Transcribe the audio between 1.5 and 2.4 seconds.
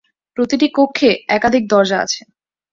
দরজা আছে।